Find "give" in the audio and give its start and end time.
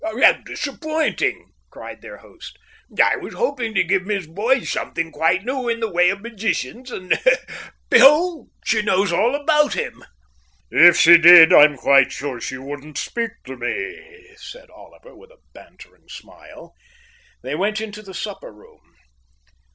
3.83-4.03